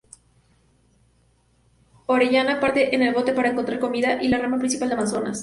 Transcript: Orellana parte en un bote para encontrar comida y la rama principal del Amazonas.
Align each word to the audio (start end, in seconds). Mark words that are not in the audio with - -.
Orellana 2.07 2.59
parte 2.59 2.95
en 2.95 3.07
un 3.07 3.13
bote 3.13 3.33
para 3.33 3.49
encontrar 3.49 3.79
comida 3.79 4.19
y 4.23 4.29
la 4.29 4.39
rama 4.39 4.57
principal 4.57 4.89
del 4.89 4.97
Amazonas. 4.97 5.39